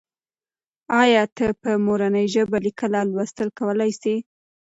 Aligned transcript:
آیا 1.01 1.23
ته 1.37 1.47
په 1.61 1.69
مورنۍ 1.85 2.25
ژبه 2.33 2.57
لیکل 2.65 2.91
او 3.01 3.05
لوستل 3.13 3.49
کولای 3.59 3.91
سې؟ 4.01 4.15